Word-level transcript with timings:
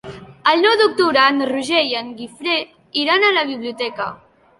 El 0.51 0.61
nou 0.65 0.71
d'octubre 0.79 1.19
en 1.33 1.43
Roger 1.49 1.81
i 1.89 1.93
en 1.99 2.09
Guifré 2.21 2.55
iran 3.03 3.27
a 3.27 3.31
la 3.37 3.45
biblioteca. 3.51 4.09